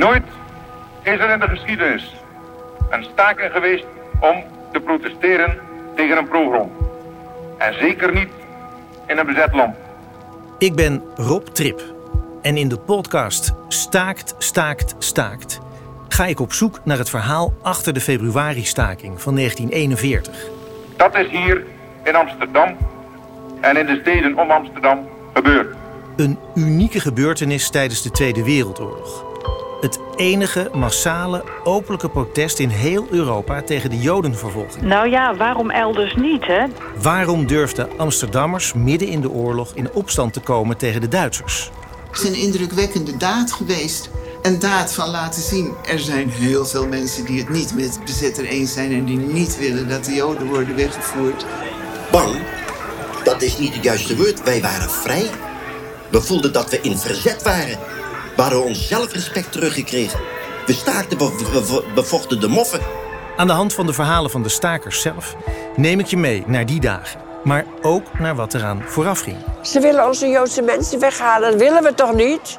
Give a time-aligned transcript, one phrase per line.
[0.00, 0.22] Nooit
[1.02, 2.14] is er in de geschiedenis
[2.90, 3.84] een staking geweest
[4.20, 5.58] om te protesteren
[5.96, 6.70] tegen een program.
[7.58, 8.28] En zeker niet
[9.06, 9.76] in een bezet land.
[10.58, 11.82] Ik ben Rob Trip.
[12.42, 15.60] En in de podcast Staakt, Staakt, Staakt
[16.08, 20.48] ga ik op zoek naar het verhaal achter de februari-staking van 1941.
[20.96, 21.64] Dat is hier
[22.04, 22.76] in Amsterdam
[23.60, 25.76] en in de steden om Amsterdam gebeurd.
[26.16, 29.29] Een unieke gebeurtenis tijdens de Tweede Wereldoorlog.
[29.80, 34.84] Het enige massale, openlijke protest in heel Europa tegen de Jodenvervolging.
[34.84, 36.64] Nou ja, waarom elders niet, hè?
[37.02, 41.70] Waarom durfden Amsterdammers midden in de oorlog in opstand te komen tegen de Duitsers?
[42.10, 44.10] Het is een indrukwekkende daad geweest.
[44.42, 48.00] Een daad van laten zien, er zijn heel veel mensen die het niet met de
[48.04, 51.44] bezetter eens zijn en die niet willen dat de Joden worden weggevoerd.
[52.10, 52.36] Bang?
[53.24, 54.42] Dat is niet het juiste woord.
[54.42, 55.30] Wij waren vrij.
[56.10, 57.78] We voelden dat we in verzet waren.
[58.40, 60.20] We hadden ons zelfrespect teruggekregen.
[60.66, 62.80] We staakten, we, we- we- we vochten de moffen.
[63.36, 65.36] Aan de hand van de verhalen van de stakers zelf
[65.76, 67.20] neem ik je mee naar die dagen.
[67.44, 69.36] Maar ook naar wat eraan vooraf ging.
[69.62, 71.50] Ze willen onze Joodse mensen weghalen.
[71.50, 72.58] Dat willen we toch niet?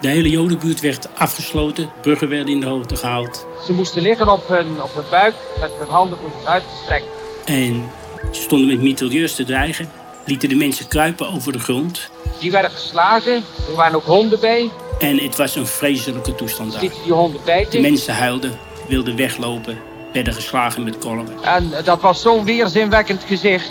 [0.00, 3.46] De hele Jodenbuurt werd afgesloten, bruggen werden in de hoogte gehaald.
[3.66, 7.06] Ze moesten liggen op hun, op hun buik met hun handen voor zich uitgestrekt.
[7.44, 7.90] En
[8.32, 9.90] ze stonden met mitrailleurs te dreigen,
[10.24, 12.10] lieten de mensen kruipen over de grond.
[12.40, 13.34] Die werden geslagen,
[13.68, 14.70] er waren ook honden bij.
[14.98, 16.80] En het was een vreselijke toestand daar.
[16.80, 17.80] Die honden De bijten.
[17.80, 18.58] mensen huilden,
[18.88, 19.78] wilden weglopen,
[20.12, 21.42] werden geslagen met kolven.
[21.42, 23.70] En dat was zo'n weerzinwekkend gezicht.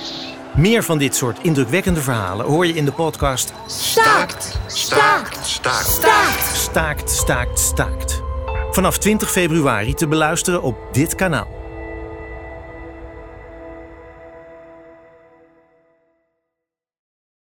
[0.56, 5.88] Meer van dit soort indrukwekkende verhalen hoor je in de podcast Staakt, staakt, staakt.
[6.53, 8.22] Staakt, Staakt, Staakt.
[8.72, 11.48] Vanaf 20 februari te beluisteren op dit kanaal.